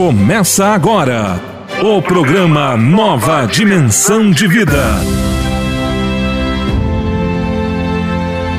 [0.00, 1.38] Começa agora
[1.82, 4.82] o programa Nova Dimensão de Vida.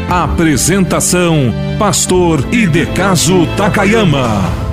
[0.07, 4.70] Apresentação: Pastor Idecaso Takayama.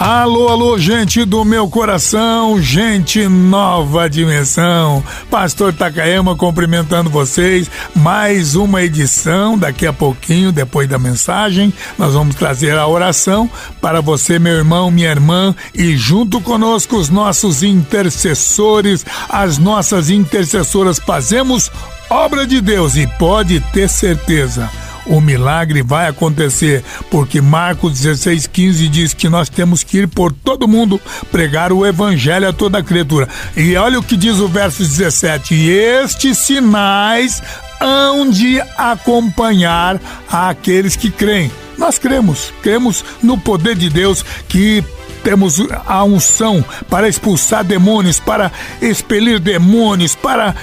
[0.00, 5.02] Alô, alô, gente do meu coração, gente nova dimensão.
[5.28, 7.68] Pastor Takayama cumprimentando vocês.
[7.96, 9.58] Mais uma edição.
[9.58, 13.50] Daqui a pouquinho, depois da mensagem, nós vamos trazer a oração
[13.80, 21.00] para você, meu irmão, minha irmã, e junto conosco os nossos intercessores, as nossas intercessoras.
[21.00, 21.72] Fazemos
[22.08, 24.70] obra de Deus e pode ter certeza
[25.08, 30.68] o milagre vai acontecer, porque Marcos 16,15 diz que nós temos que ir por todo
[30.68, 31.00] mundo
[31.32, 33.28] pregar o evangelho a toda criatura.
[33.56, 37.42] E olha o que diz o verso 17: E estes sinais
[37.80, 41.50] hão de acompanhar aqueles que creem.
[41.76, 44.82] Nós cremos, cremos no poder de Deus que
[45.28, 50.54] temos a unção para expulsar demônios, para expelir demônios, para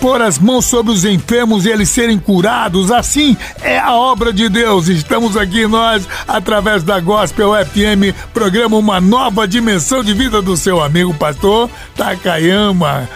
[0.00, 2.90] pôr as mãos sobre os enfermos e eles serem curados.
[2.90, 4.88] Assim é a obra de Deus.
[4.88, 10.82] Estamos aqui nós, através da Gospel FM, programa Uma Nova Dimensão de Vida do seu
[10.82, 13.08] amigo pastor Takayama.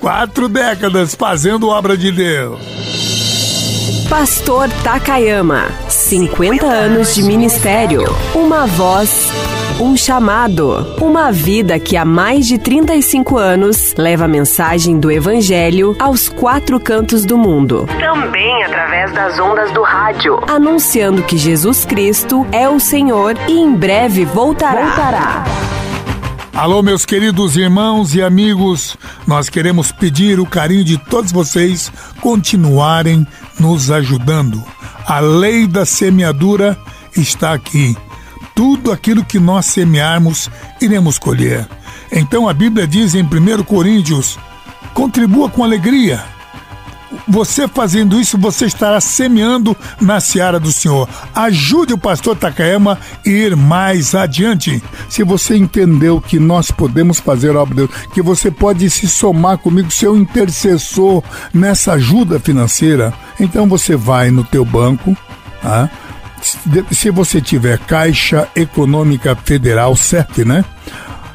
[0.00, 2.58] Quatro décadas fazendo obra de Deus.
[4.08, 9.30] Pastor Takayama, 50 anos de ministério, uma voz
[9.80, 10.94] um chamado.
[11.00, 16.80] Uma vida que há mais de 35 anos leva a mensagem do Evangelho aos quatro
[16.80, 17.86] cantos do mundo.
[18.00, 20.40] Também através das ondas do rádio.
[20.48, 24.86] Anunciando que Jesus Cristo é o Senhor e em breve voltará.
[24.86, 25.44] voltará.
[26.54, 28.96] Alô, meus queridos irmãos e amigos,
[29.26, 33.26] nós queremos pedir o carinho de todos vocês continuarem
[33.60, 34.64] nos ajudando.
[35.06, 36.78] A lei da semeadura
[37.14, 37.94] está aqui
[38.56, 41.68] tudo aquilo que nós semearmos, iremos colher.
[42.10, 44.38] Então a Bíblia diz em 1 Coríntios:
[44.94, 46.24] contribua com alegria.
[47.28, 51.08] Você fazendo isso, você estará semeando na seara do Senhor.
[51.34, 54.82] Ajude o pastor Takayama a ir mais adiante.
[55.08, 59.06] Se você entendeu que nós podemos fazer a obra de Deus, que você pode se
[59.06, 61.22] somar comigo, seu intercessor
[61.54, 65.16] nessa ajuda financeira, então você vai no teu banco,
[65.62, 65.88] ah,
[66.90, 70.64] se você tiver Caixa Econômica Federal, CEF, né?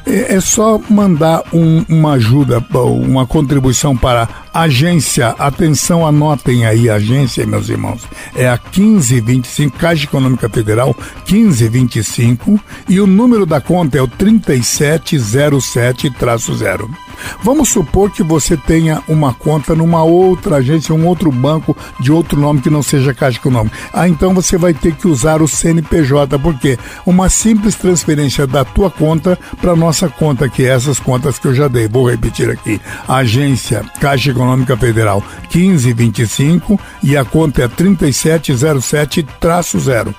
[0.04, 5.28] É, é só mandar um, uma ajuda, uma contribuição para agência.
[5.38, 8.02] Atenção, anotem aí agência, meus irmãos.
[8.34, 10.96] É a 1525, Caixa Econômica Federal
[11.30, 12.58] 1525
[12.88, 16.88] e o número da conta é o 3707-0.
[17.42, 22.38] Vamos supor que você tenha uma conta numa outra agência, um outro banco de outro
[22.38, 23.76] nome que não seja Caixa Econômica.
[23.92, 28.90] Ah, então você vai ter que usar o CNPJ, porque uma simples transferência da tua
[28.90, 31.88] conta para nossa conta, que é essas contas que eu já dei.
[31.88, 32.80] Vou repetir aqui.
[33.06, 35.22] Agência Caixa Econômica Federal
[35.52, 40.14] 1525 e a conta é 3707-0.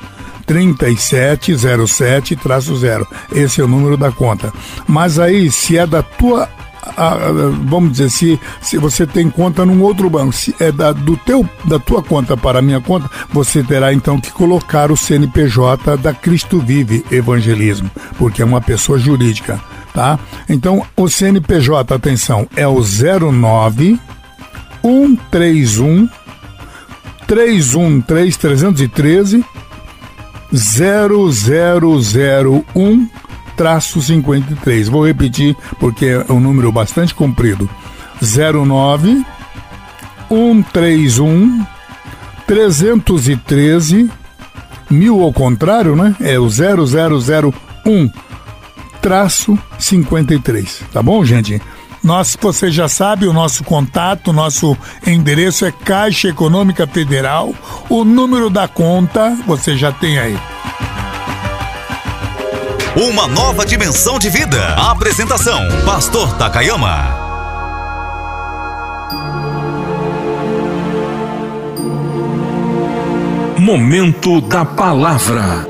[0.47, 3.08] 3707-0.
[3.31, 4.52] Esse é o número da conta.
[4.88, 6.50] Mas aí, se é da tua
[6.98, 7.18] a,
[7.66, 11.48] vamos dizer, se, se você tem conta num outro banco, se é da, do teu,
[11.66, 16.14] da tua conta para a minha conta, você terá então que colocar o CNPJ da
[16.14, 19.60] Cristo Vive Evangelismo, porque é uma pessoa jurídica,
[19.94, 20.20] tá?
[20.50, 24.00] Então, o CNPJ, atenção, é o 09
[24.82, 26.10] 131
[27.26, 29.46] 313 313
[30.54, 30.84] 0001
[32.76, 33.22] traço
[33.56, 34.90] 53.
[34.90, 37.69] Vou repetir porque é um número bastante comprido.
[38.22, 39.24] 09
[40.30, 41.66] 131
[42.47, 44.09] 313
[44.90, 46.16] mil ao contrário, né?
[46.19, 48.12] É o 0001
[49.02, 50.84] traço 53.
[50.94, 51.62] Tá bom, gente?
[52.03, 54.78] Nós, você já sabe, o nosso contato, nosso
[55.08, 57.53] endereço é Caixa Econômica Federal.
[57.90, 60.38] O número da conta você já tem aí.
[62.96, 64.76] Uma nova dimensão de vida.
[64.76, 67.23] Apresentação: Pastor Takayama.
[73.58, 75.67] Momento da Palavra.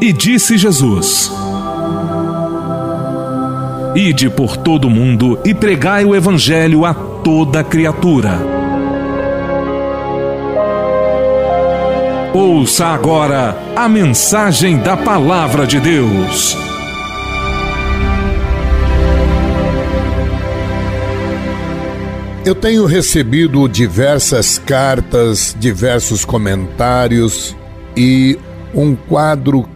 [0.00, 1.32] E disse Jesus:
[3.96, 8.61] Ide por todo o mundo e pregai o Evangelho a toda criatura.
[12.34, 16.56] Ouça agora a mensagem da Palavra de Deus.
[22.42, 27.54] Eu tenho recebido diversas cartas, diversos comentários
[27.94, 28.38] e
[28.74, 29.68] um quadro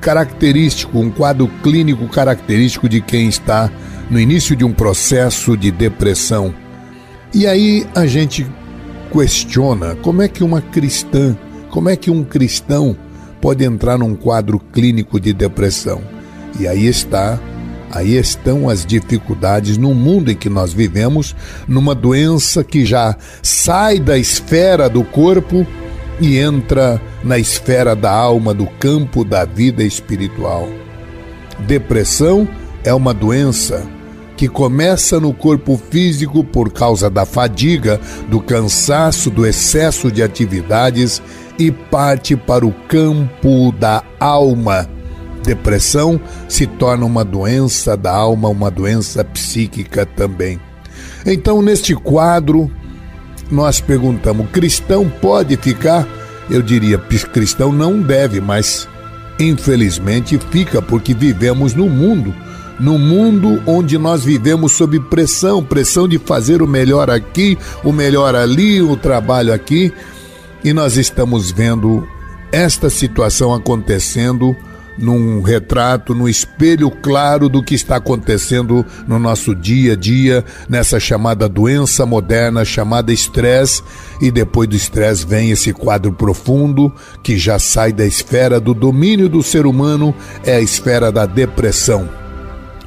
[0.00, 3.68] característico, um quadro clínico característico de quem está
[4.08, 6.54] no início de um processo de depressão.
[7.34, 8.46] E aí a gente
[9.10, 11.36] questiona como é que uma cristã,
[11.74, 12.96] como é que um cristão
[13.40, 16.00] pode entrar num quadro clínico de depressão.
[16.60, 17.40] E aí está
[17.90, 21.34] Aí estão as dificuldades no mundo em que nós vivemos,
[21.68, 25.64] numa doença que já sai da esfera do corpo
[26.20, 30.68] e entra na esfera da alma, do campo da vida espiritual.
[31.60, 32.48] Depressão
[32.82, 33.86] é uma doença
[34.36, 41.22] que começa no corpo físico por causa da fadiga, do cansaço, do excesso de atividades
[41.58, 44.88] e parte para o campo da alma
[45.44, 46.18] Depressão
[46.48, 50.58] se torna uma doença da alma, uma doença psíquica também.
[51.26, 52.70] Então, neste quadro,
[53.50, 56.08] nós perguntamos: cristão pode ficar?
[56.48, 56.96] Eu diria:
[57.32, 58.88] cristão não deve, mas
[59.38, 62.34] infelizmente fica, porque vivemos no mundo
[62.80, 68.34] no mundo onde nós vivemos sob pressão pressão de fazer o melhor aqui, o melhor
[68.34, 69.92] ali, o trabalho aqui
[70.64, 72.08] e nós estamos vendo
[72.50, 74.56] esta situação acontecendo
[74.96, 81.00] num retrato, no espelho claro do que está acontecendo no nosso dia a dia, nessa
[81.00, 83.82] chamada doença moderna chamada estresse,
[84.20, 89.28] e depois do estresse vem esse quadro profundo que já sai da esfera do domínio
[89.28, 90.14] do ser humano,
[90.44, 92.23] é a esfera da depressão.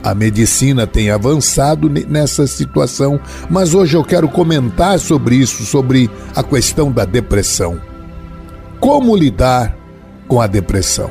[0.03, 6.43] A medicina tem avançado nessa situação, mas hoje eu quero comentar sobre isso, sobre a
[6.43, 7.81] questão da depressão.
[8.79, 9.75] Como lidar
[10.27, 11.09] com a depressão?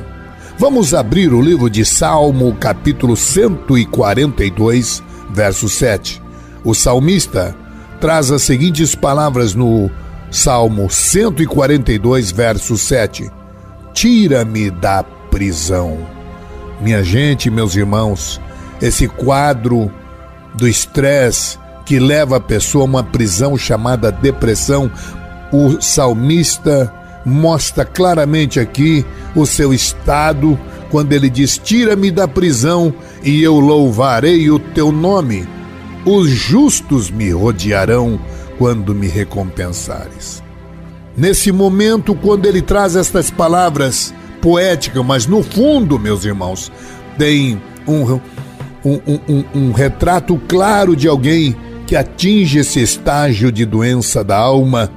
[0.58, 6.22] Vamos abrir o livro de Salmo, capítulo 142, verso 7.
[6.64, 7.54] O salmista
[8.00, 9.90] traz as seguintes palavras no
[10.30, 13.30] Salmo 142, verso 7.
[13.92, 15.98] Tira-me da prisão.
[16.80, 18.40] Minha gente, meus irmãos,
[18.80, 19.90] esse quadro
[20.54, 24.90] do estresse que leva a pessoa a uma prisão chamada depressão,
[25.52, 26.92] o salmista
[27.24, 30.58] mostra claramente aqui o seu estado
[30.90, 32.92] quando ele diz: Tira-me da prisão
[33.22, 35.46] e eu louvarei o teu nome.
[36.04, 38.20] Os justos me rodearão
[38.58, 40.42] quando me recompensares.
[41.16, 46.70] Nesse momento, quando ele traz estas palavras poéticas, mas no fundo, meus irmãos,
[47.18, 48.20] tem um,
[48.90, 51.56] um, um, um retrato claro de alguém
[51.86, 54.90] que atinge esse estágio de doença da alma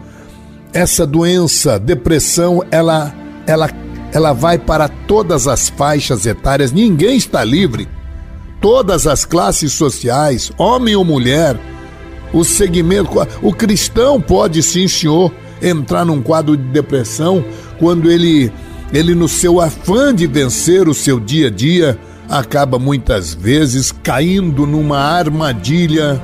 [0.73, 3.13] essa doença, depressão, ela,
[3.47, 3.69] ela,
[4.11, 7.87] ela vai para todas as faixas etárias, ninguém está livre.
[8.61, 11.57] Todas as classes sociais, homem ou mulher,
[12.33, 17.43] o segmento, o cristão pode sim, senhor, entrar num quadro de depressão
[17.79, 18.51] quando ele,
[18.93, 21.97] ele no seu afã de vencer o seu dia a dia,
[22.29, 26.21] acaba muitas vezes caindo numa armadilha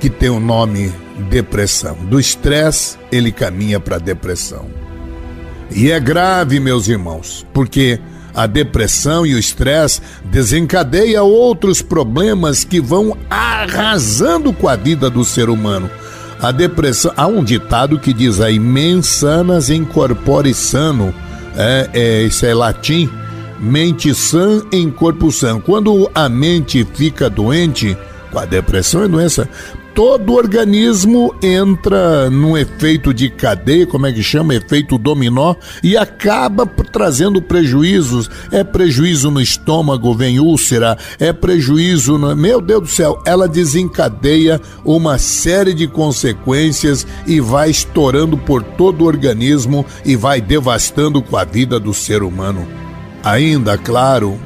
[0.00, 0.92] que tem o nome
[1.30, 1.94] depressão.
[2.10, 4.66] Do estresse, ele caminha para a depressão.
[5.70, 8.00] E é grave, meus irmãos, porque
[8.34, 15.24] a depressão e o estresse desencadeia outros problemas que vão arrasando com a vida do
[15.24, 15.88] ser humano.
[16.40, 21.14] A depressão, há um ditado que diz aí, mensanas in corpore sano,
[21.56, 23.08] é, é, isso é latim,
[23.62, 25.60] mente sã em corpo sã.
[25.60, 27.96] Quando a mente fica doente,
[28.32, 29.48] com a depressão é doença,
[29.94, 34.54] todo o organismo entra num efeito de cadeia, como é que chama?
[34.54, 38.28] Efeito dominó, e acaba trazendo prejuízos.
[38.50, 42.34] É prejuízo no estômago, vem úlcera, é prejuízo no.
[42.34, 49.02] Meu Deus do céu, ela desencadeia uma série de consequências e vai estourando por todo
[49.02, 52.66] o organismo e vai devastando com a vida do ser humano.
[53.22, 54.38] Ainda, claro,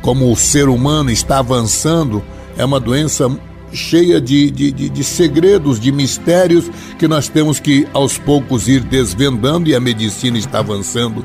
[0.00, 2.22] como o ser humano está avançando,
[2.56, 3.30] é uma doença
[3.72, 8.80] cheia de, de, de, de, segredos, de mistérios que nós temos que aos poucos ir
[8.80, 11.24] desvendando e a medicina está avançando.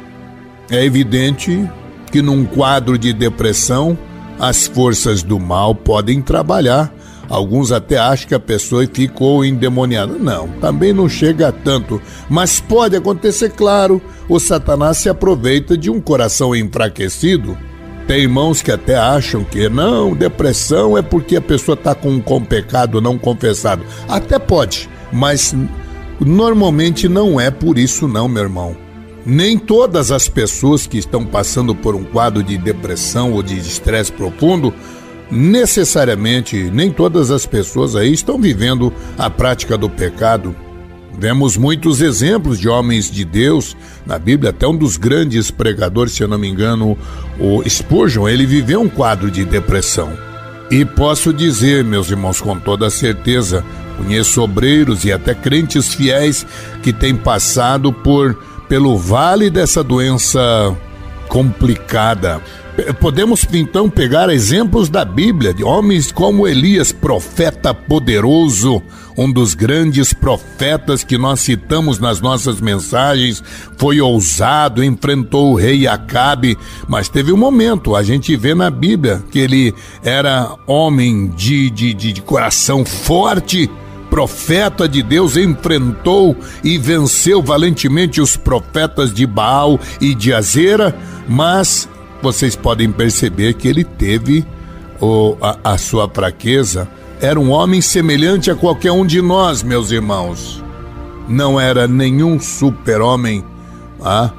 [0.70, 1.70] É evidente
[2.12, 3.98] que num quadro de depressão
[4.40, 6.94] as forças do mal podem trabalhar.
[7.30, 10.14] Alguns até acham que a pessoa ficou endemoniada.
[10.18, 12.02] Não, também não chega a tanto.
[12.30, 17.58] Mas pode acontecer, claro, o Satanás se aproveita de um coração enfraquecido
[18.08, 22.42] tem irmãos que até acham que não, depressão é porque a pessoa está com, com
[22.42, 23.84] pecado não confessado.
[24.08, 25.54] Até pode, mas
[26.18, 28.78] normalmente não é por isso não, meu irmão.
[29.26, 34.10] Nem todas as pessoas que estão passando por um quadro de depressão ou de estresse
[34.10, 34.74] profundo
[35.30, 40.56] necessariamente nem todas as pessoas aí estão vivendo a prática do pecado.
[41.20, 46.22] Vemos muitos exemplos de homens de Deus na Bíblia, até um dos grandes pregadores, se
[46.22, 46.96] eu não me engano,
[47.40, 50.12] o Spurgeon, ele viveu um quadro de depressão.
[50.70, 53.66] E posso dizer, meus irmãos, com toda certeza,
[53.98, 56.46] conheço obreiros e até crentes fiéis
[56.84, 60.76] que têm passado por pelo vale dessa doença
[61.28, 62.42] complicada.
[63.00, 68.84] Podemos então pegar exemplos da Bíblia de homens como Elias, profeta poderoso,
[69.18, 73.44] um dos grandes profetas que nós citamos nas nossas mensagens,
[73.78, 76.56] foi ousado, enfrentou o rei Acabe,
[76.88, 81.96] mas teve um momento, a gente vê na Bíblia que ele era homem de, de,
[81.96, 83.68] de, coração forte,
[84.08, 90.96] profeta de Deus enfrentou e venceu valentemente os profetas de Baal e de Azera,
[91.28, 91.90] mas
[92.22, 94.46] vocês podem perceber que ele teve
[95.00, 96.88] o, a, a sua fraqueza.
[97.20, 100.64] Era um homem semelhante a qualquer um de nós, meus irmãos.
[101.28, 103.44] Não era nenhum super-homem.
[104.02, 104.32] Ah?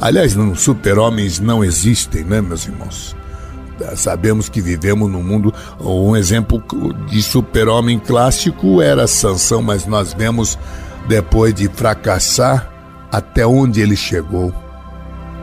[0.00, 3.16] Aliás, super-homens não existem, né, meus irmãos?
[3.96, 5.54] Sabemos que vivemos num mundo.
[5.80, 6.62] Um exemplo
[7.08, 10.58] de super-homem clássico era Sansão, mas nós vemos,
[11.08, 12.70] depois de fracassar,
[13.10, 14.52] até onde ele chegou.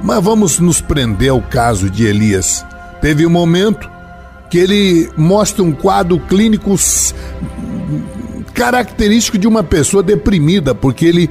[0.01, 2.65] Mas vamos nos prender ao caso de Elias.
[3.01, 3.89] Teve um momento
[4.49, 6.75] que ele mostra um quadro clínico
[8.53, 11.29] característico de uma pessoa deprimida, porque ele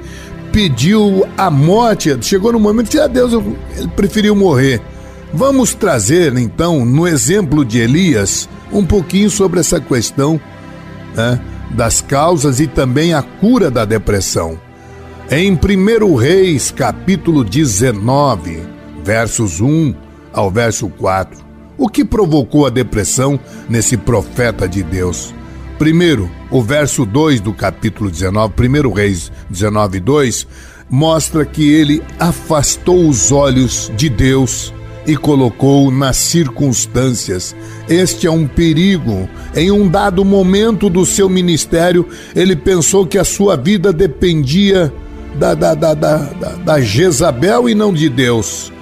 [0.53, 4.81] pediu a morte, chegou no momento que, ah, Deus, ele preferiu morrer.
[5.33, 10.41] Vamos trazer, então, no exemplo de Elias, um pouquinho sobre essa questão
[11.15, 14.59] né, das causas e também a cura da depressão.
[15.29, 18.63] Em 1 Reis, capítulo 19,
[19.03, 19.93] versos 1
[20.33, 21.45] ao verso 4,
[21.77, 25.35] o que provocou a depressão nesse profeta de Deus?
[25.81, 30.47] Primeiro, o verso 2 do capítulo 19, 1 Reis 19, 2,
[30.89, 34.73] mostra que ele afastou os olhos de Deus
[35.09, 37.55] e colocou nas circunstâncias.
[37.89, 39.29] Este é um perigo.
[39.57, 44.93] Em um dado momento do seu ministério, ele pensou que a sua vida dependia
[45.37, 46.17] da, da, da, da,
[46.65, 48.73] da Jezabel e não de Deus.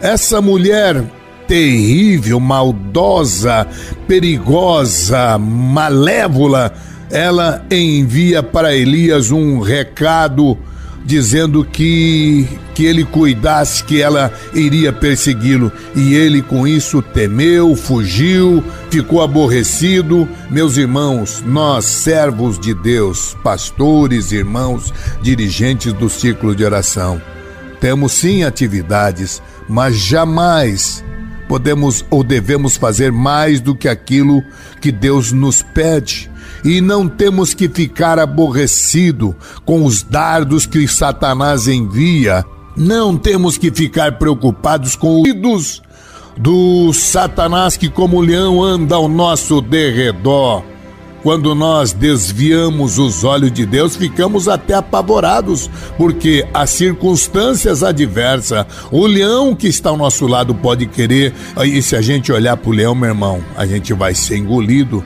[0.00, 1.04] Essa mulher
[1.46, 3.66] terrível, maldosa,
[4.06, 6.72] perigosa, malévola,
[7.10, 10.58] ela envia para Elias um recado
[11.06, 18.62] dizendo que que ele cuidasse que ela iria persegui-lo, e ele com isso temeu, fugiu,
[18.90, 20.28] ficou aborrecido.
[20.50, 27.22] Meus irmãos, nós servos de Deus, pastores, irmãos, dirigentes do ciclo de oração,
[27.80, 31.02] temos sim atividades, mas jamais
[31.48, 34.44] podemos ou devemos fazer mais do que aquilo
[34.82, 36.28] que Deus nos pede
[36.66, 42.44] e não temos que ficar aborrecido com os dardos que Satanás envia.
[42.76, 45.80] Não temos que ficar preocupados com os
[46.36, 50.64] do Satanás que como leão anda ao nosso derredor.
[51.22, 59.06] Quando nós desviamos os olhos de Deus, ficamos até apavorados, porque as circunstâncias adversas, o
[59.06, 61.32] leão que está ao nosso lado pode querer,
[61.64, 65.02] e se a gente olhar para o leão, meu irmão, a gente vai ser engolido.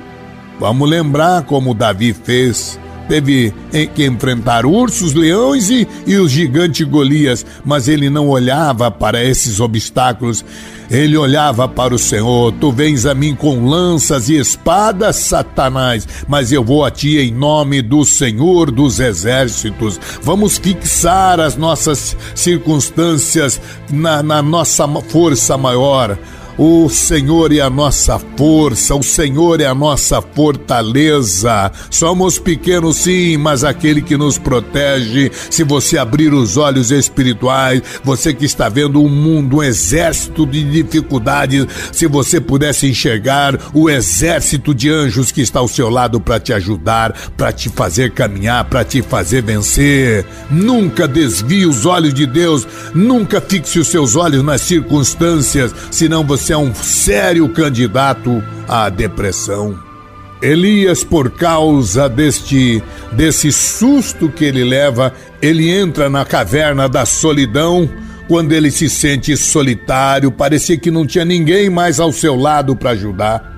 [0.61, 2.79] Vamos lembrar como Davi fez.
[3.09, 3.53] Teve
[3.95, 9.59] que enfrentar ursos, leões e, e o gigante Golias, mas ele não olhava para esses
[9.59, 10.45] obstáculos,
[10.89, 12.53] ele olhava para o Senhor.
[12.53, 17.33] Tu vens a mim com lanças e espadas, Satanás, mas eu vou a ti em
[17.33, 19.99] nome do Senhor dos exércitos.
[20.23, 26.17] Vamos fixar as nossas circunstâncias na, na nossa força maior
[26.63, 31.73] o Senhor é a nossa força, o Senhor é a nossa fortaleza.
[31.89, 35.33] Somos pequenos, sim, mas aquele que nos protege.
[35.49, 40.63] Se você abrir os olhos espirituais, você que está vendo um mundo, um exército de
[40.63, 46.39] dificuldades, se você pudesse enxergar o exército de anjos que está ao seu lado para
[46.39, 50.27] te ajudar, para te fazer caminhar, para te fazer vencer.
[50.51, 56.50] Nunca desvie os olhos de Deus, nunca fixe os seus olhos nas circunstâncias, senão você
[56.53, 59.79] é um sério candidato à depressão.
[60.43, 67.89] Elias, por causa deste desse susto que ele leva, ele entra na caverna da solidão.
[68.27, 72.91] Quando ele se sente solitário, parecia que não tinha ninguém mais ao seu lado para
[72.91, 73.51] ajudar.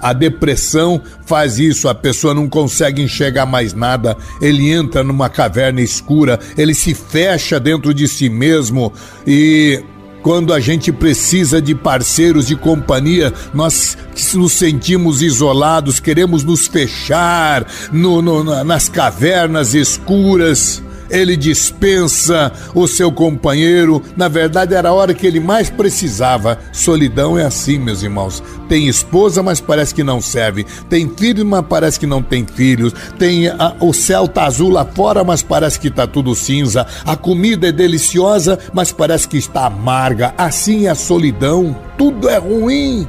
[0.00, 5.80] A depressão faz isso, a pessoa não consegue enxergar mais nada, ele entra numa caverna
[5.80, 8.92] escura, ele se fecha dentro de si mesmo
[9.26, 9.82] e
[10.24, 13.94] quando a gente precisa de parceiros de companhia, nós
[14.32, 23.10] nos sentimos isolados, queremos nos fechar no, no, nas cavernas escuras ele dispensa o seu
[23.12, 24.02] companheiro.
[24.16, 26.58] Na verdade, era a hora que ele mais precisava.
[26.72, 28.42] Solidão é assim, meus irmãos.
[28.68, 30.64] Tem esposa, mas parece que não serve.
[30.88, 32.92] Tem filhos, mas parece que não tem filhos.
[33.18, 36.86] Tem a, o céu tá azul lá fora, mas parece que tá tudo cinza.
[37.04, 40.34] A comida é deliciosa, mas parece que está amarga.
[40.36, 41.76] Assim é a solidão.
[41.98, 43.06] Tudo é ruim.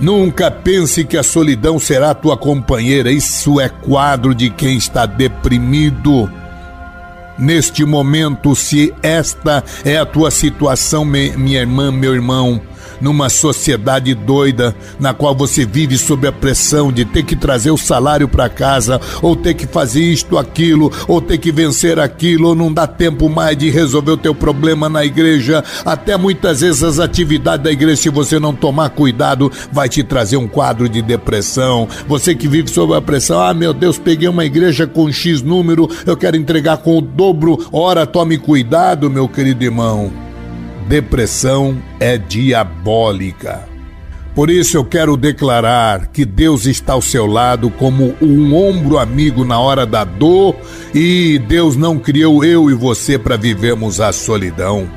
[0.00, 3.12] Nunca pense que a solidão será tua companheira.
[3.12, 6.28] Isso é quadro de quem está deprimido.
[7.38, 12.60] Neste momento, se esta é a tua situação, minha irmã, meu irmão,
[13.02, 17.76] numa sociedade doida na qual você vive sob a pressão de ter que trazer o
[17.76, 22.54] salário para casa, ou ter que fazer isto, aquilo, ou ter que vencer aquilo, ou
[22.54, 25.64] não dá tempo mais de resolver o teu problema na igreja.
[25.84, 30.36] Até muitas vezes as atividades da igreja, se você não tomar cuidado, vai te trazer
[30.36, 31.88] um quadro de depressão.
[32.06, 35.90] Você que vive sob a pressão, ah, meu Deus, peguei uma igreja com X número,
[36.06, 37.58] eu quero entregar com o dobro.
[37.72, 40.31] Ora, tome cuidado, meu querido irmão.
[40.88, 43.66] Depressão é diabólica.
[44.34, 49.44] Por isso eu quero declarar que Deus está ao seu lado como um ombro amigo
[49.44, 50.56] na hora da dor
[50.94, 54.88] e Deus não criou eu e você para vivermos a solidão.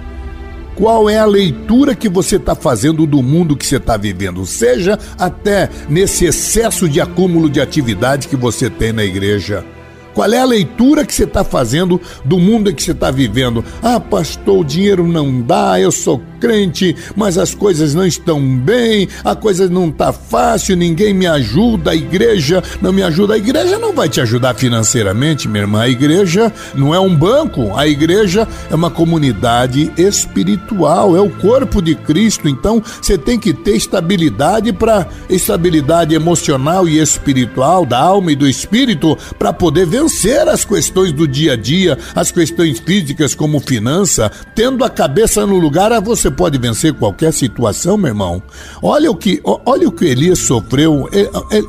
[0.74, 4.46] Qual é a leitura que você está fazendo do mundo que você está vivendo?
[4.46, 9.66] Seja até nesse excesso de acúmulo de atividade que você tem na igreja.
[10.16, 13.64] Qual é a leitura que você está fazendo do mundo que você está vivendo?
[13.84, 19.10] Ah, pastor, o dinheiro não dá, eu sou crente, mas as coisas não estão bem,
[19.26, 23.34] a coisa não está fácil, ninguém me ajuda, a igreja não me ajuda.
[23.34, 25.82] A igreja não vai te ajudar financeiramente, minha irmã.
[25.82, 31.82] A igreja não é um banco, a igreja é uma comunidade espiritual, é o corpo
[31.82, 32.48] de Cristo.
[32.48, 38.48] Então você tem que ter estabilidade para estabilidade emocional e espiritual da alma e do
[38.48, 43.60] espírito para poder ver vencer as questões do dia a dia, as questões físicas como
[43.60, 48.42] finança, tendo a cabeça no lugar, ah, você pode vencer qualquer situação, meu irmão.
[48.84, 51.10] Olha o que, olha o que Elias sofreu.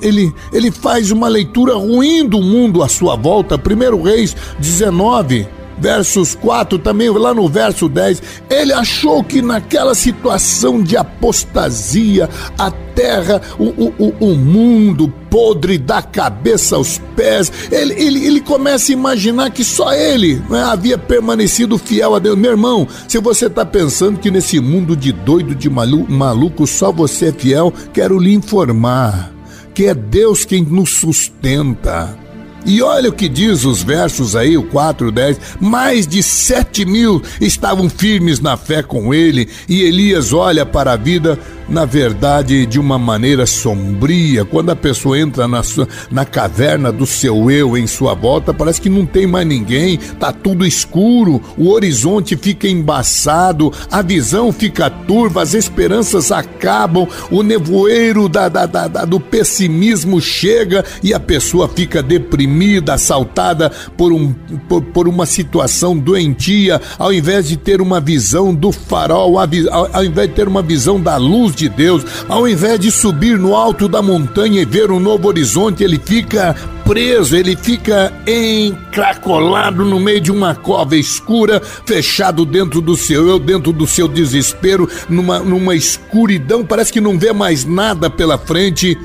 [0.02, 3.56] Ele, ele faz uma leitura ruim do mundo à sua volta.
[3.56, 10.82] Primeiro Reis 19, versos 4, também lá no verso 10, ele achou que naquela situação
[10.82, 18.26] de apostasia, a terra, o, o, o mundo podre da cabeça aos pés, ele, ele,
[18.26, 22.38] ele começa a imaginar que só ele né, havia permanecido fiel a Deus.
[22.38, 26.90] Meu irmão, se você está pensando que nesse mundo de doido, de maluco, maluco, só
[26.90, 29.36] você é fiel, quero lhe informar
[29.76, 32.25] que é Deus quem nos sustenta.
[32.66, 35.40] E olha o que diz os versos aí, o 4, 10.
[35.60, 40.96] Mais de sete mil estavam firmes na fé com ele, e Elias olha para a
[40.96, 44.44] vida na verdade, de uma maneira sombria.
[44.44, 48.80] Quando a pessoa entra na, sua, na caverna do seu eu em sua volta, parece
[48.80, 54.88] que não tem mais ninguém, tá tudo escuro, o horizonte fica embaçado, a visão fica
[54.88, 61.68] turva, as esperanças acabam, o nevoeiro da, da, da, do pessimismo chega e a pessoa
[61.68, 62.55] fica deprimida,
[62.94, 64.32] assaltada por, um,
[64.68, 70.04] por, por uma situação doentia, ao invés de ter uma visão do farol, ao, ao
[70.04, 73.88] invés de ter uma visão da luz de Deus, ao invés de subir no alto
[73.88, 80.20] da montanha e ver um novo horizonte, ele fica preso, ele fica encracolado no meio
[80.20, 85.74] de uma cova escura, fechado dentro do seu eu, dentro do seu desespero, numa, numa
[85.74, 88.96] escuridão, parece que não vê mais nada pela frente.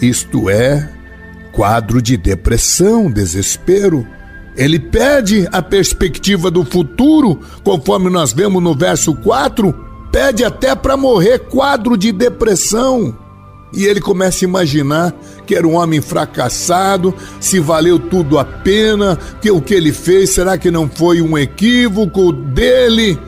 [0.00, 0.88] Isto é
[1.54, 4.06] quadro de depressão, desespero.
[4.56, 10.96] Ele perde a perspectiva do futuro, conforme nós vemos no verso 4 pede até para
[10.96, 13.18] morrer quadro de depressão.
[13.72, 15.12] E ele começa a imaginar
[15.44, 20.30] que era um homem fracassado, se valeu tudo a pena, que o que ele fez
[20.30, 23.18] será que não foi um equívoco dele?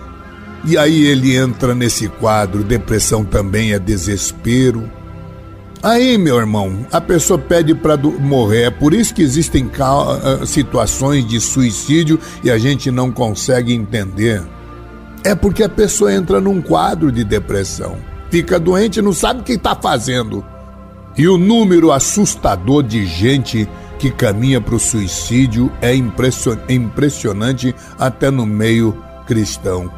[0.65, 4.89] E aí ele entra nesse quadro, depressão também é desespero.
[5.87, 8.62] Aí, meu irmão, a pessoa pede para morrer.
[8.62, 14.42] É por isso que existem ah, situações de suicídio e a gente não consegue entender
[15.27, 17.96] é porque a pessoa entra num quadro de depressão,
[18.31, 20.44] fica doente não sabe o que está fazendo.
[21.18, 23.68] E o número assustador de gente
[23.99, 25.92] que caminha para o suicídio é
[26.68, 28.96] impressionante até no meio
[29.27, 29.90] cristão.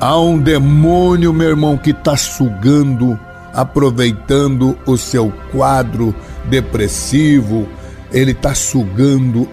[0.00, 3.16] Há um demônio, meu irmão, que está sugando,
[3.54, 6.14] aproveitando o seu quadro
[6.46, 7.68] depressivo,
[8.12, 9.48] ele está sugando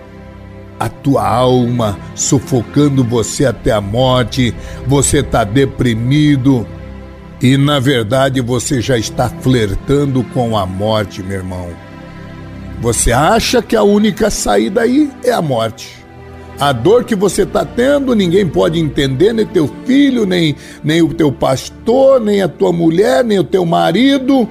[0.79, 4.53] a tua alma, sufocando você até a morte,
[4.87, 6.65] você está deprimido
[7.41, 11.69] e na verdade você já está flertando com a morte, meu irmão.
[12.81, 16.00] Você acha que a única saída aí é a morte.
[16.61, 21.11] A dor que você está tendo, ninguém pode entender, nem teu filho, nem, nem o
[21.11, 24.47] teu pastor, nem a tua mulher, nem o teu marido.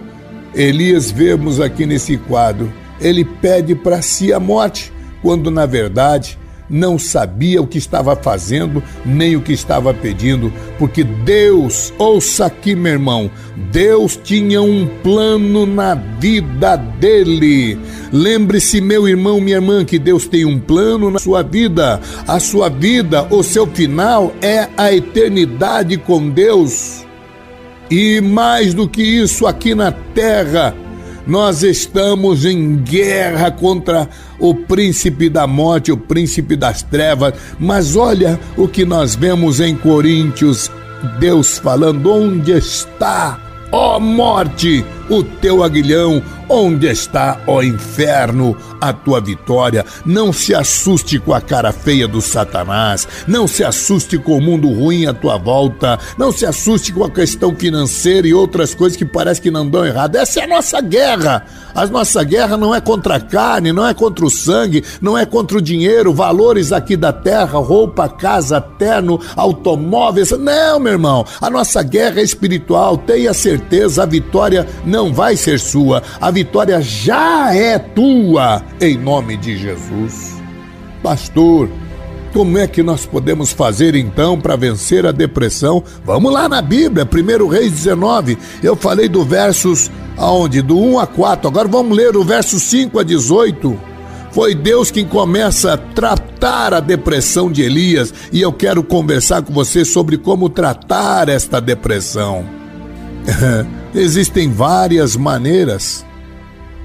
[0.53, 4.93] Elias, vemos aqui nesse quadro, ele pede para si a morte,
[5.23, 6.37] quando na verdade
[6.71, 12.75] não sabia o que estava fazendo, nem o que estava pedindo, porque Deus, ouça aqui,
[12.75, 13.31] meu irmão,
[13.73, 17.79] Deus tinha um plano na vida dele.
[18.13, 22.01] Lembre-se, meu irmão, minha irmã, que Deus tem um plano na sua vida.
[22.27, 27.05] A sua vida, o seu final é a eternidade com Deus.
[27.91, 30.75] E mais do que isso, aqui na terra,
[31.31, 37.35] nós estamos em guerra contra o príncipe da morte, o príncipe das trevas.
[37.57, 40.69] Mas olha o que nós vemos em Coríntios:
[41.21, 43.39] Deus falando: onde está,
[43.71, 46.23] ó morte, o teu aguilhão?
[46.49, 49.85] Onde está, ó inferno, a tua vitória?
[50.05, 54.69] Não se assuste com a cara feia do Satanás, não se assuste com o mundo
[54.69, 59.05] ruim à tua volta, não se assuste com a questão financeira e outras coisas que
[59.05, 60.17] parece que não dão errado.
[60.17, 61.47] Essa é a nossa guerra.
[61.73, 65.25] A nossa guerra não é contra a carne, não é contra o sangue, não é
[65.25, 70.31] contra o dinheiro, valores aqui da terra, roupa, casa, terno, automóveis.
[70.33, 71.25] Não, meu irmão.
[71.41, 72.99] A nossa guerra é espiritual.
[72.99, 76.03] Tenha certeza, a vitória não vai ser sua.
[76.21, 80.35] A vitória já é tua, em nome de Jesus.
[81.03, 81.69] Pastor,
[82.33, 85.83] como é que nós podemos fazer então para vencer a depressão?
[86.05, 88.39] Vamos lá na Bíblia, 1 Reis 19.
[88.63, 90.63] Eu falei do versos aonde?
[90.63, 91.49] Do 1 a 4.
[91.49, 93.79] Agora vamos ler o verso 5 a 18.
[94.31, 99.53] Foi Deus quem começa a tratar a depressão de Elias e eu quero conversar com
[99.53, 102.45] você sobre como tratar esta depressão.
[103.95, 106.07] Existem várias maneiras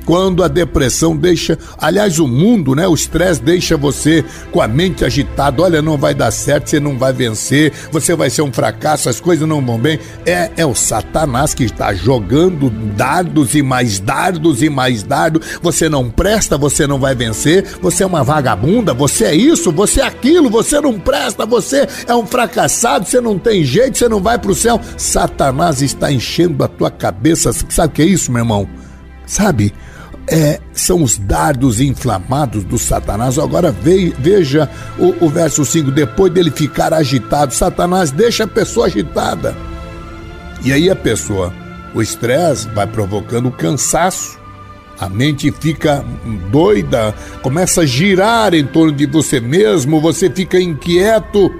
[0.05, 2.87] quando a depressão deixa, aliás, o mundo, né?
[2.87, 5.61] O estresse deixa você com a mente agitada.
[5.61, 9.19] Olha, não vai dar certo, você não vai vencer, você vai ser um fracasso, as
[9.19, 9.99] coisas não vão bem.
[10.25, 15.59] É, é o Satanás que está jogando dardos e mais dardos e mais dardos.
[15.61, 17.65] Você não presta, você não vai vencer.
[17.81, 22.15] Você é uma vagabunda, você é isso, você é aquilo, você não presta, você é
[22.15, 24.79] um fracassado, você não tem jeito, você não vai para o céu.
[24.97, 27.51] Satanás está enchendo a tua cabeça.
[27.69, 28.67] Sabe o que é isso, meu irmão?
[29.25, 29.73] Sabe?
[30.27, 33.37] É, são os dardos inflamados do Satanás.
[33.37, 39.55] Agora veja o, o verso 5: depois dele ficar agitado, Satanás deixa a pessoa agitada.
[40.63, 41.53] E aí a pessoa,
[41.93, 44.39] o estresse vai provocando cansaço.
[44.97, 46.05] A mente fica
[46.49, 51.53] doida, começa a girar em torno de você mesmo, você fica inquieto.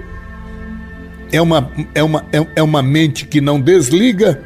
[1.30, 4.40] É uma, é uma, é, é uma mente que não desliga,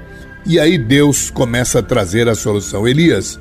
[0.45, 2.89] e aí Deus começa a trazer a solução.
[2.89, 3.39] Elias,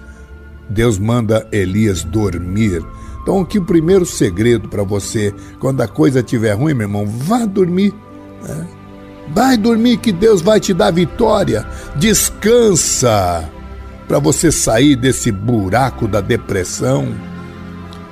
[0.70, 2.84] Deus manda Elias dormir.
[3.22, 7.46] Então, aqui o primeiro segredo para você, quando a coisa estiver ruim, meu irmão, vá
[7.46, 7.94] dormir.
[8.42, 8.68] Né?
[9.34, 11.66] Vai dormir que Deus vai te dar vitória.
[11.96, 13.50] Descansa
[14.08, 17.14] para você sair desse buraco da depressão.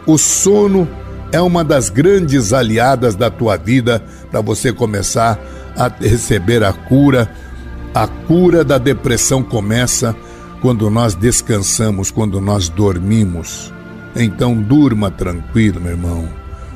[0.05, 0.87] O sono
[1.31, 5.39] é uma das grandes aliadas da tua vida para você começar
[5.75, 7.29] a receber a cura.
[7.93, 10.15] A cura da depressão começa
[10.61, 13.73] quando nós descansamos, quando nós dormimos.
[14.15, 16.27] Então durma tranquilo, meu irmão.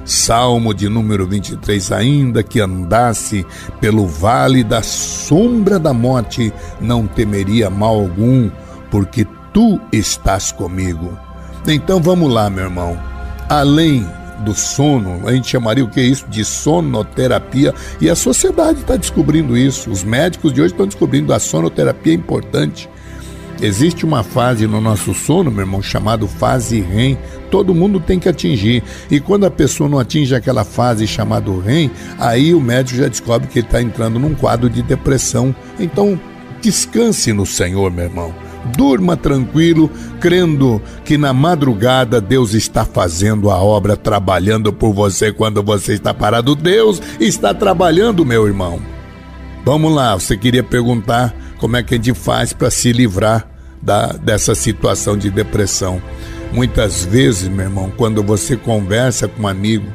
[0.05, 3.45] Salmo de número 23: Ainda que andasse
[3.79, 8.49] pelo vale da sombra da morte, não temeria mal algum,
[8.89, 11.17] porque tu estás comigo.
[11.67, 12.99] Então vamos lá, meu irmão.
[13.47, 14.05] Além
[14.41, 18.95] do sono, a gente chamaria o que é isso de sonoterapia, e a sociedade está
[18.95, 19.91] descobrindo isso.
[19.91, 22.89] Os médicos de hoje estão descobrindo a sonoterapia é importante.
[23.61, 27.15] Existe uma fase no nosso sono, meu irmão, chamado fase REM.
[27.51, 28.81] Todo mundo tem que atingir.
[29.09, 33.47] E quando a pessoa não atinge aquela fase chamada REM, aí o médico já descobre
[33.47, 35.55] que ele está entrando num quadro de depressão.
[35.79, 36.19] Então,
[36.59, 38.33] descanse no Senhor, meu irmão.
[38.75, 45.61] Durma tranquilo, crendo que na madrugada Deus está fazendo a obra, trabalhando por você quando
[45.61, 46.55] você está parado.
[46.55, 48.79] Deus está trabalhando, meu irmão.
[49.63, 53.50] Vamos lá, você queria perguntar como é que a gente faz para se livrar
[53.81, 56.01] da, dessa situação de depressão.
[56.51, 59.87] Muitas vezes, meu irmão, quando você conversa com um amigo,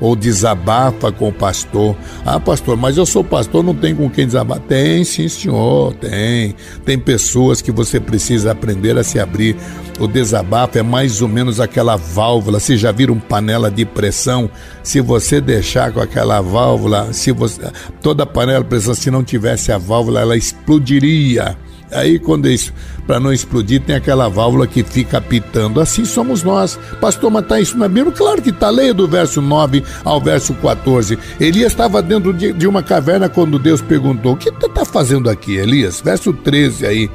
[0.00, 1.96] ou desabafa com o pastor.
[2.24, 4.62] Ah, pastor, mas eu sou pastor, não tem com quem desabafar.
[4.64, 6.54] Tem, sim, senhor, tem.
[6.84, 9.56] Tem pessoas que você precisa aprender a se abrir.
[9.98, 12.58] O desabafo é mais ou menos aquela válvula.
[12.58, 14.50] Vocês já viram panela de pressão?
[14.82, 17.60] Se você deixar com aquela válvula, se você
[18.02, 21.56] toda panela de pressão, se não tivesse a válvula, ela explodiria.
[21.90, 22.72] Aí quando isso,
[23.06, 25.80] para não explodir, tem aquela válvula que fica apitando.
[25.80, 26.78] Assim somos nós.
[27.00, 28.12] Pastor, mas tá isso na Bíblia?
[28.12, 28.70] Claro que tá.
[28.70, 31.18] Leia do verso 9 ao verso 14.
[31.38, 35.30] Elias estava dentro de, de, uma caverna quando Deus perguntou: O que tu tá fazendo
[35.30, 36.00] aqui, Elias?
[36.00, 37.10] Verso 13 aí.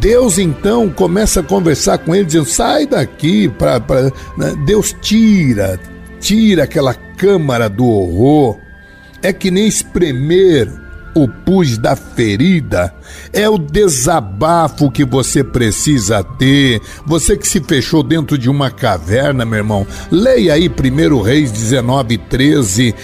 [0.00, 3.48] Deus então começa a conversar com ele, dizendo: sai daqui.
[3.48, 4.04] Pra, pra...
[4.36, 4.54] Né?
[4.64, 5.78] Deus tira,
[6.20, 8.58] tira aquela câmara do horror.
[9.22, 10.83] É que nem espremer
[11.14, 12.92] o pus da ferida,
[13.32, 16.80] é o desabafo que você precisa ter.
[17.06, 22.18] Você que se fechou dentro de uma caverna, meu irmão, leia aí 1 Reis 19,
[22.18, 22.94] 13.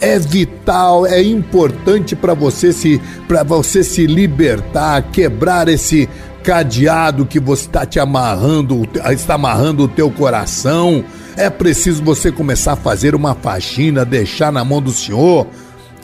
[0.00, 6.08] É vital, é importante para você se para você se libertar, quebrar esse
[6.44, 11.02] cadeado que você está te amarrando, está amarrando o teu coração.
[11.36, 15.48] É preciso você começar a fazer uma faxina, deixar na mão do Senhor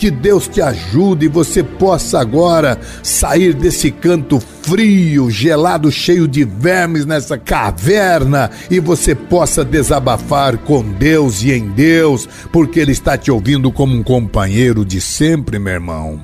[0.01, 6.43] que Deus te ajude e você possa agora sair desse canto frio, gelado, cheio de
[6.43, 13.19] vermes nessa caverna e você possa desabafar com Deus e em Deus, porque Ele está
[13.19, 16.19] te ouvindo como um companheiro de sempre, meu irmão.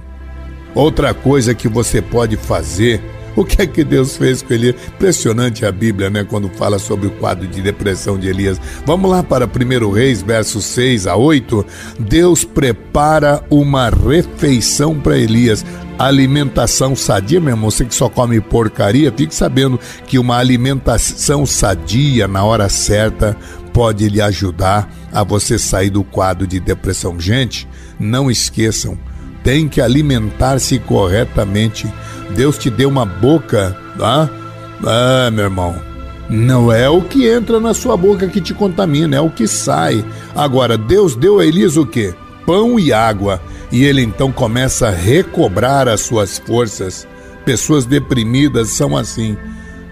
[0.75, 3.03] Outra coisa que você pode fazer
[3.37, 4.75] o que é que Deus fez com Elias?
[4.88, 6.25] Impressionante a Bíblia, né?
[6.25, 8.61] Quando fala sobre o quadro de depressão de Elias.
[8.85, 11.64] Vamos lá para 1 Reis, versos 6 a 8.
[12.01, 15.64] Deus prepara uma refeição para Elias
[15.99, 22.29] alimentação sadia, meu irmão, você que só come porcaria, fique sabendo que uma alimentação sadia
[22.29, 23.37] na hora certa
[23.72, 27.18] pode lhe ajudar a você sair do quadro de depressão.
[27.18, 27.66] Gente,
[27.99, 28.99] não esqueçam,
[29.47, 31.87] tem que alimentar-se corretamente.
[32.35, 34.29] Deus te deu uma boca, tá?
[34.85, 35.77] Ah, meu irmão.
[36.29, 40.05] Não é o que entra na sua boca que te contamina, é o que sai.
[40.35, 42.13] Agora, Deus deu a Elias o quê?
[42.45, 43.41] Pão e água.
[43.71, 47.07] E ele então começa a recobrar as suas forças.
[47.45, 49.37] Pessoas deprimidas são assim,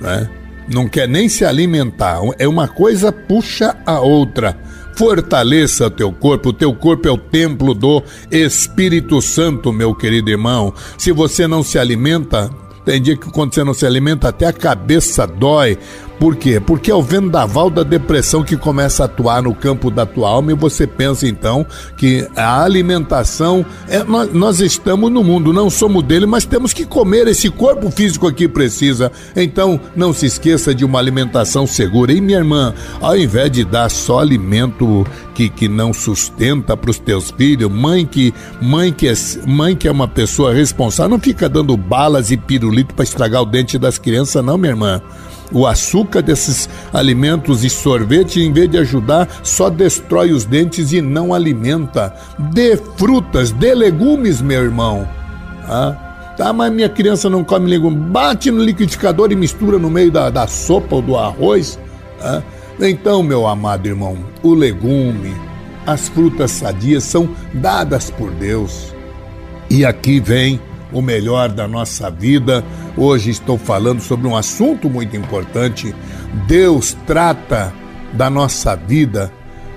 [0.00, 0.28] né?
[0.68, 2.18] Não quer nem se alimentar.
[2.40, 4.58] É uma coisa puxa a outra.
[4.96, 10.72] Fortaleça teu corpo, o teu corpo é o templo do Espírito Santo, meu querido irmão.
[10.96, 12.50] Se você não se alimenta,
[12.84, 15.78] tem dia que quando você não se alimenta, até a cabeça dói.
[16.18, 16.60] Por quê?
[16.60, 20.52] Porque é o vendaval da depressão que começa a atuar no campo da tua alma
[20.52, 26.02] e você pensa então que a alimentação é nós, nós estamos no mundo, não somos
[26.02, 29.10] dele, mas temos que comer esse corpo físico aqui precisa.
[29.34, 32.12] Então não se esqueça de uma alimentação segura.
[32.12, 36.98] E minha irmã, ao invés de dar só alimento que, que não sustenta para os
[36.98, 39.14] teus filhos, mãe que mãe que é
[39.46, 43.46] mãe que é uma pessoa responsável, não fica dando balas e pirulito para estragar o
[43.46, 45.02] dente das crianças, não, minha irmã.
[45.52, 51.00] O açúcar desses alimentos e sorvete, em vez de ajudar, só destrói os dentes e
[51.00, 52.14] não alimenta.
[52.38, 55.08] Dê frutas, dê legumes, meu irmão.
[55.64, 57.98] Ah, tá, mas minha criança não come legumes.
[58.10, 61.78] Bate no liquidificador e mistura no meio da, da sopa ou do arroz.
[62.20, 62.42] Ah,
[62.80, 65.34] então, meu amado irmão, o legume,
[65.86, 68.94] as frutas sadias são dadas por Deus.
[69.70, 70.60] E aqui vem
[70.92, 72.64] o melhor da nossa vida.
[72.96, 75.94] Hoje estou falando sobre um assunto muito importante.
[76.46, 77.72] Deus trata
[78.12, 79.32] da nossa vida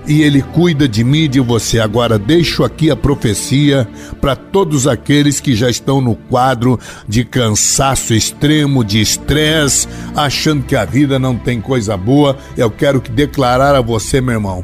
[0.07, 1.79] e Ele cuida de mim e de você.
[1.79, 3.87] Agora, deixo aqui a profecia
[4.21, 10.75] para todos aqueles que já estão no quadro de cansaço extremo, de estresse, achando que
[10.75, 12.37] a vida não tem coisa boa.
[12.55, 14.63] Eu quero que declarar a você, meu irmão.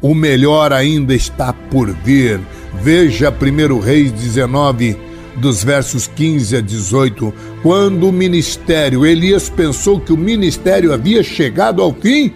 [0.00, 2.40] O melhor ainda está por vir.
[2.80, 4.96] Veja 1 Reis 19,
[5.36, 11.82] dos versos 15 a 18, quando o ministério, Elias pensou que o ministério havia chegado
[11.82, 12.32] ao fim,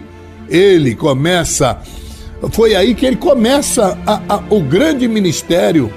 [0.49, 1.79] ele começa,
[2.51, 5.91] foi aí que ele começa a, a, o grande ministério.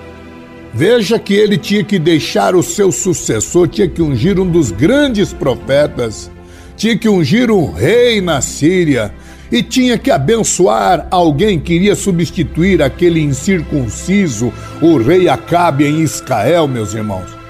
[0.74, 5.32] Veja que ele tinha que deixar o seu sucessor, tinha que ungir um dos grandes
[5.32, 6.30] profetas,
[6.76, 9.12] tinha que ungir um rei na Síria,
[9.52, 16.66] e tinha que abençoar alguém que iria substituir aquele incircunciso, o rei Acabe em Israel,
[16.66, 17.42] meus irmãos.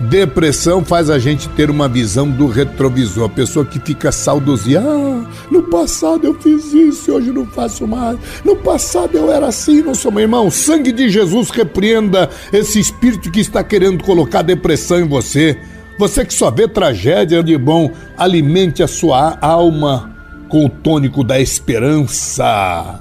[0.00, 4.80] Depressão faz a gente ter uma visão do retrovisor, a pessoa que fica saudosista.
[4.80, 8.18] Ah, no passado eu fiz isso, hoje não faço mais.
[8.42, 10.50] No passado eu era assim, não sou meu irmão.
[10.50, 15.58] Sangue de Jesus repreenda esse espírito que está querendo colocar depressão em você.
[15.98, 20.19] Você que só vê tragédia de bom, alimente a sua alma
[20.50, 23.00] com o tônico da esperança.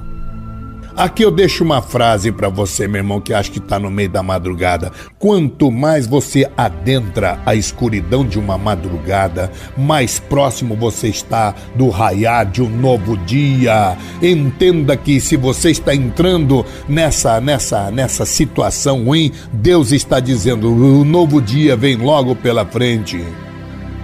[0.99, 4.09] Aqui eu deixo uma frase para você, meu irmão, que acho que está no meio
[4.09, 4.91] da madrugada.
[5.17, 12.45] Quanto mais você adentra a escuridão de uma madrugada, mais próximo você está do raiar
[12.45, 13.97] de um novo dia.
[14.21, 21.05] Entenda que se você está entrando nessa nessa nessa situação ruim, Deus está dizendo: o
[21.05, 23.23] novo dia vem logo pela frente.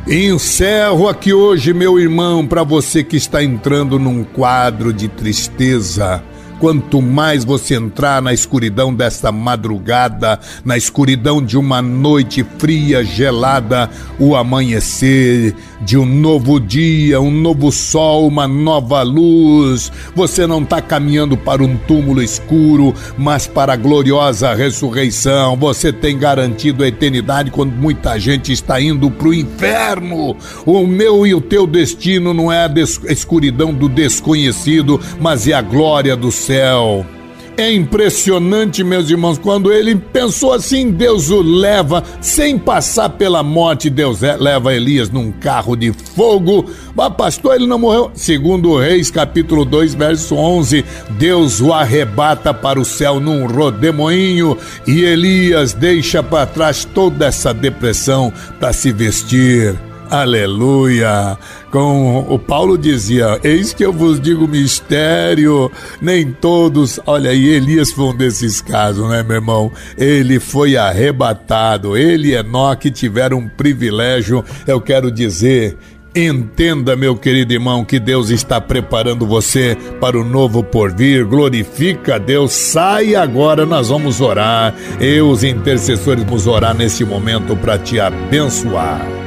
[0.07, 6.23] Encerro aqui hoje, meu irmão, para você que está entrando num quadro de tristeza.
[6.59, 13.89] Quanto mais você entrar na escuridão desta madrugada, na escuridão de uma noite fria, gelada,
[14.19, 15.55] o amanhecer
[15.85, 19.91] de um novo dia, um novo sol, uma nova luz.
[20.15, 25.55] Você não está caminhando para um túmulo escuro, mas para a gloriosa ressurreição.
[25.55, 30.35] Você tem garantido a eternidade quando muita gente está indo para o inferno.
[30.65, 35.61] O meu e o teu destino não é a escuridão do desconhecido, mas é a
[35.61, 37.05] glória do céu.
[37.57, 43.89] É impressionante, meus irmãos, quando ele pensou assim, Deus o leva, sem passar pela morte,
[43.89, 46.69] Deus é, leva Elias num carro de fogo.
[46.93, 48.11] Mas, pastor, ele não morreu.
[48.13, 55.03] Segundo Reis, capítulo 2, verso 11, Deus o arrebata para o céu num rodemoinho e
[55.03, 59.75] Elias deixa para trás toda essa depressão para se vestir
[60.09, 61.37] Aleluia!
[61.71, 66.99] Com o Paulo dizia: Eis que eu vos digo mistério, nem todos.
[67.05, 69.71] Olha aí, Elias foi um desses casos, né, meu irmão?
[69.97, 75.77] Ele foi arrebatado, ele e Enoque tiveram um privilégio, eu quero dizer.
[76.15, 81.25] Entenda, meu querido irmão, que Deus está preparando você para o novo porvir.
[81.25, 82.53] Glorifica a Deus.
[82.53, 84.73] Sai agora, nós vamos orar.
[84.97, 89.24] Eu, os intercessores, vamos orar nesse momento para te abençoar.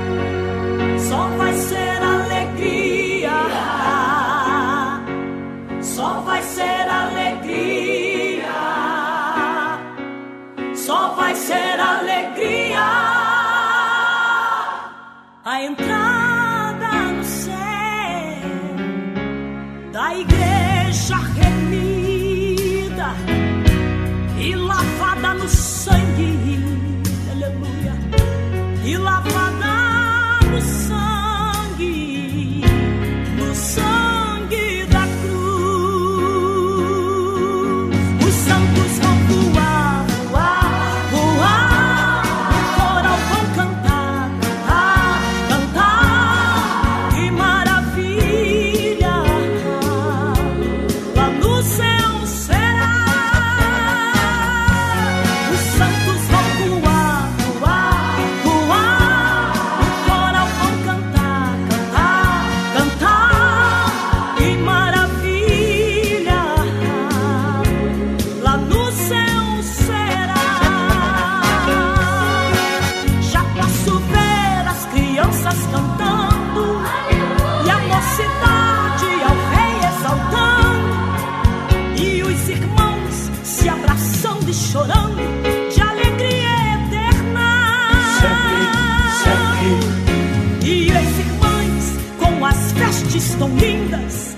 [93.39, 94.38] Programa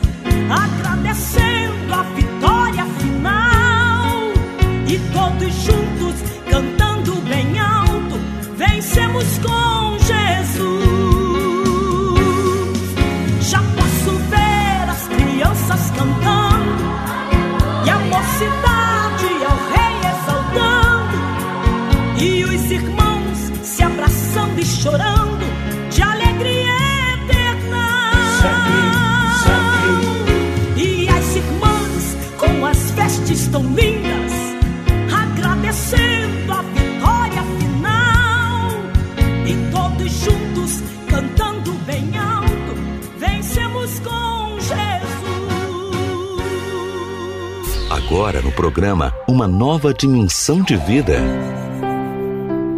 [49.91, 51.21] Nova Dimensão de Vida.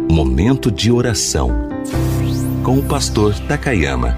[0.09, 1.69] Momento de oração
[2.63, 4.17] com o pastor Takayama.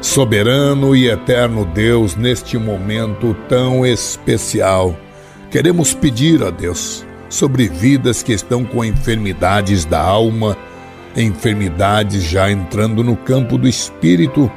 [0.00, 4.96] Soberano e eterno Deus, neste momento tão especial,
[5.52, 10.56] queremos pedir a Deus sobre vidas que estão com enfermidades da alma,
[11.16, 14.50] enfermidades já entrando no campo do espírito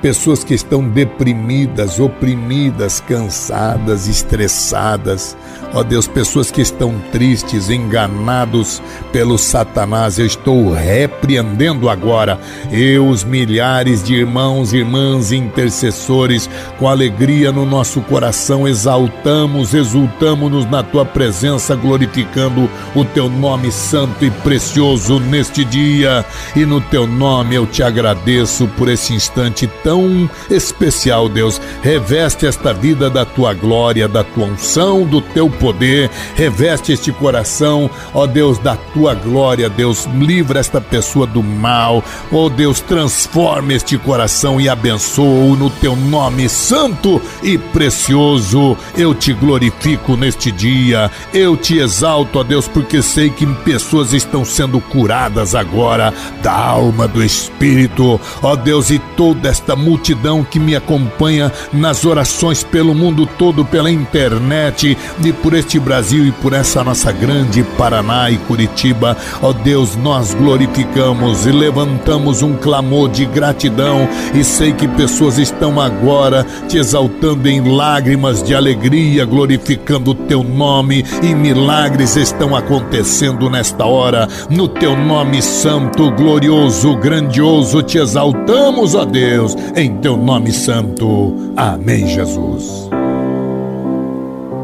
[0.00, 5.36] pessoas que estão deprimidas, oprimidas, cansadas, estressadas.
[5.72, 8.80] Ó Deus, pessoas que estão tristes, enganados
[9.12, 10.18] pelo Satanás.
[10.18, 12.38] Eu estou repreendendo agora.
[12.70, 20.64] Eu, os milhares de irmãos e irmãs intercessores, com alegria no nosso coração, exaltamos, exultamos-nos
[20.70, 26.24] na tua presença, glorificando o teu nome santo e precioso neste dia.
[26.54, 31.60] E no teu nome eu te agradeço por esse instante tão especial, Deus.
[31.80, 36.10] Reveste esta vida da tua glória, da tua unção, do teu poder.
[36.34, 40.06] Reveste este coração, ó Deus, da tua glória, Deus.
[40.06, 42.02] Livra esta pessoa do mal.
[42.32, 48.76] Ó Deus, transforma este coração e abençoa no teu nome santo e precioso.
[48.96, 51.08] Eu te glorifico neste dia.
[51.32, 56.12] Eu te exalto, ó Deus, porque sei que pessoas estão sendo curadas agora
[56.42, 58.20] da alma, do espírito.
[58.42, 63.90] Ó Deus, e toda esta multidão que me acompanha nas orações pelo mundo todo, pela
[63.90, 69.16] internet e por este Brasil e por essa nossa grande Paraná e Curitiba.
[69.42, 75.80] Ó Deus, nós glorificamos e levantamos um clamor de gratidão e sei que pessoas estão
[75.80, 83.50] agora te exaltando em lágrimas de alegria, glorificando o teu nome e milagres estão acontecendo
[83.50, 84.28] nesta hora.
[84.48, 91.34] No teu nome santo, glorioso, grandioso, te exaltamos, ó Deus, em teu nome santo.
[91.56, 92.88] Amém, Jesus.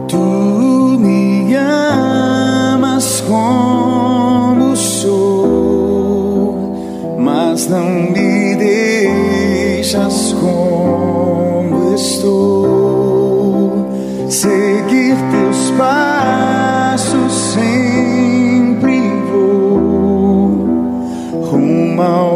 [0.09, 6.57] Tu me amas como sou,
[7.19, 13.89] mas não me deixas como estou.
[14.29, 19.01] Seguir teus passos sempre
[19.31, 20.67] vou
[21.51, 22.32] rumo ao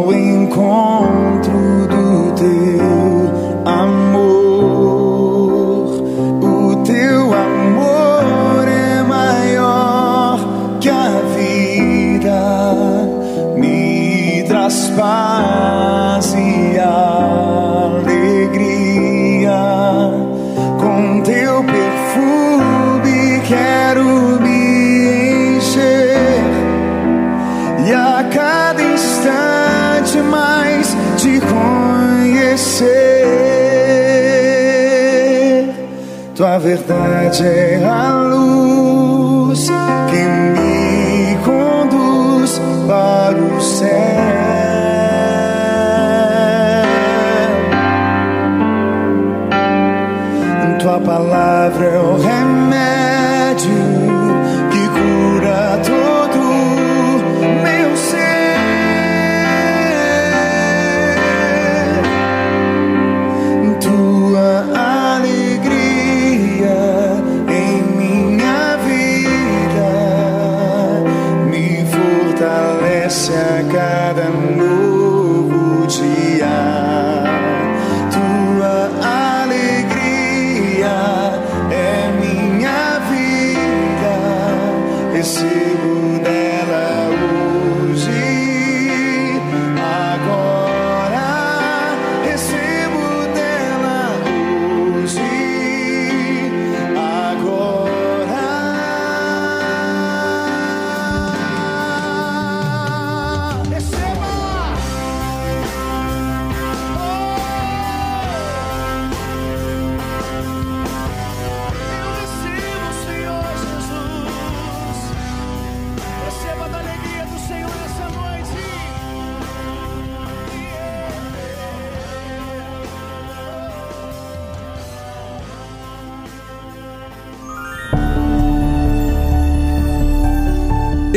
[36.77, 38.26] verdade é a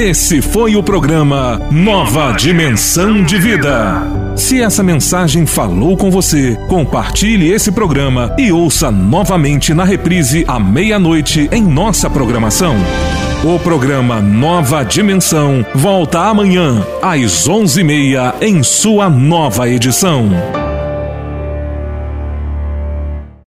[0.09, 4.01] Esse foi o programa Nova Dimensão de Vida.
[4.35, 10.59] Se essa mensagem falou com você, compartilhe esse programa e ouça novamente na reprise à
[10.59, 12.75] meia-noite em nossa programação.
[13.43, 20.27] O programa Nova Dimensão volta amanhã às onze e meia em sua nova edição.